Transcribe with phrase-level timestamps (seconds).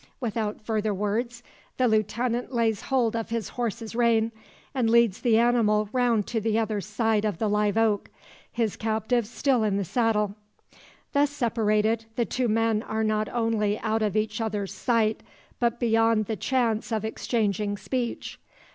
[0.19, 1.43] Without further words,
[1.77, 4.31] the lieutenant lays hold of his horse's rein,
[4.73, 8.09] and leads the animal round to the other side of the live oak,
[8.51, 10.33] his captive still in the saddle.
[11.13, 15.21] Thus separated, the two men are not only out of each other's sight,
[15.59, 18.39] but beyond the chance of exchanging speech.